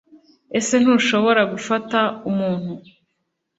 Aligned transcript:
Ese 0.57 0.73
ntushobora 0.81 1.41
gufata 1.53 1.99
umuntu 2.29 2.73